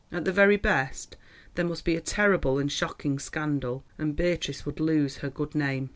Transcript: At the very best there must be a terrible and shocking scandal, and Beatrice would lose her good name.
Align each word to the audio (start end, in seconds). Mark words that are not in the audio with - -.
At 0.11 0.25
the 0.25 0.31
very 0.33 0.57
best 0.57 1.15
there 1.53 1.63
must 1.63 1.85
be 1.85 1.95
a 1.95 2.01
terrible 2.01 2.57
and 2.57 2.71
shocking 2.71 3.19
scandal, 3.19 3.83
and 3.99 4.15
Beatrice 4.15 4.65
would 4.65 4.79
lose 4.79 5.17
her 5.17 5.29
good 5.29 5.53
name. 5.53 5.89